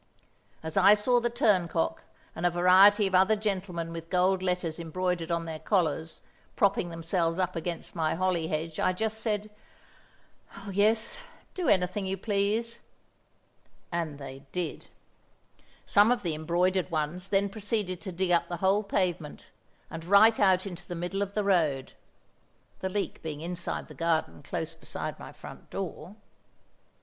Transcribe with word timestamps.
As 0.63 0.77
I 0.77 0.95
saw 0.95 1.19
the 1.19 1.29
turncock 1.29 2.01
and 2.35 2.43
a 2.43 2.49
variety 2.49 3.05
of 3.05 3.13
other 3.13 3.35
gentlemen 3.35 3.93
with 3.93 4.09
gold 4.09 4.41
letters 4.41 4.79
embroidered 4.79 5.29
on 5.29 5.45
their 5.45 5.59
collars, 5.59 6.23
propping 6.55 6.89
themselves 6.89 7.37
up 7.37 7.55
against 7.55 7.95
my 7.95 8.15
holly 8.15 8.47
hedge, 8.47 8.79
I 8.79 8.93
just 8.93 9.19
said, 9.19 9.51
"Oh, 10.57 10.71
yes; 10.71 11.19
do 11.53 11.67
anything 11.67 12.07
you 12.07 12.17
please." 12.17 12.79
And 13.91 14.17
they 14.17 14.47
did. 14.51 14.87
Some 15.85 16.11
of 16.11 16.23
the 16.23 16.33
embroidered 16.33 16.89
ones 16.89 17.29
then 17.29 17.47
proceeded 17.47 18.01
to 18.01 18.11
dig 18.11 18.31
up 18.31 18.47
the 18.47 18.57
whole 18.57 18.81
pavement, 18.81 19.51
and 19.91 20.03
right 20.03 20.39
out 20.39 20.65
into 20.65 20.87
the 20.87 20.95
middle 20.95 21.21
of 21.21 21.35
the 21.35 21.43
road 21.43 21.93
(the 22.79 22.89
leak 22.89 23.21
being 23.21 23.41
inside 23.41 23.87
the 23.87 23.93
garden, 23.93 24.41
close 24.41 24.73
beside 24.73 25.19
my 25.19 25.31
front 25.31 25.69
door!). 25.69 26.15